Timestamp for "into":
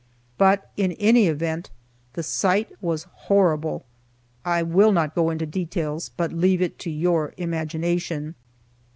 5.29-5.45